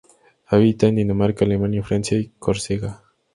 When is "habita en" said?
0.47-0.95